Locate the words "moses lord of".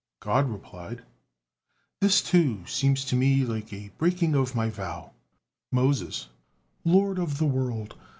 5.71-7.37